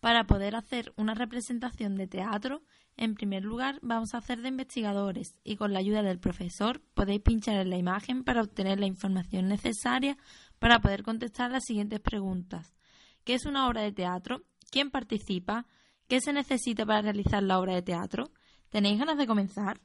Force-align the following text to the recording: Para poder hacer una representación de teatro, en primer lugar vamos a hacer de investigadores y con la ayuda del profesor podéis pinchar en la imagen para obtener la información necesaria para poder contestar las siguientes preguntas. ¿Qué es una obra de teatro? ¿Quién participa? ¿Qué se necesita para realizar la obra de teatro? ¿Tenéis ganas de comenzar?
Para 0.00 0.24
poder 0.24 0.56
hacer 0.56 0.94
una 0.96 1.14
representación 1.14 1.94
de 1.94 2.06
teatro, 2.06 2.62
en 2.96 3.14
primer 3.14 3.44
lugar 3.44 3.78
vamos 3.82 4.14
a 4.14 4.18
hacer 4.18 4.40
de 4.40 4.48
investigadores 4.48 5.36
y 5.44 5.56
con 5.56 5.72
la 5.72 5.78
ayuda 5.78 6.02
del 6.02 6.18
profesor 6.18 6.80
podéis 6.94 7.20
pinchar 7.20 7.56
en 7.56 7.70
la 7.70 7.76
imagen 7.76 8.24
para 8.24 8.40
obtener 8.40 8.80
la 8.80 8.86
información 8.86 9.48
necesaria 9.48 10.16
para 10.58 10.80
poder 10.80 11.02
contestar 11.02 11.50
las 11.50 11.64
siguientes 11.64 12.00
preguntas. 12.00 12.74
¿Qué 13.24 13.34
es 13.34 13.44
una 13.44 13.68
obra 13.68 13.82
de 13.82 13.92
teatro? 13.92 14.42
¿Quién 14.70 14.90
participa? 14.90 15.66
¿Qué 16.08 16.20
se 16.20 16.32
necesita 16.32 16.86
para 16.86 17.02
realizar 17.02 17.42
la 17.42 17.58
obra 17.58 17.74
de 17.74 17.82
teatro? 17.82 18.30
¿Tenéis 18.70 18.98
ganas 18.98 19.18
de 19.18 19.26
comenzar? 19.26 19.80